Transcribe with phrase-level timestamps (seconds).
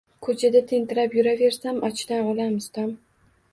[0.27, 2.93] Ko`chada tentirab yuraversam, ochdan o`lamiz, Tom